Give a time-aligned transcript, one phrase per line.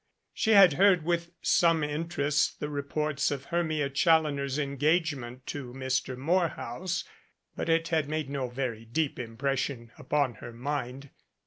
[0.33, 6.17] She had heard with some interest the reports of Hermia Challoner's engagement to Mr.
[6.17, 7.03] Morehouse,
[7.55, 11.11] but it had made no very deep impression upon her mind.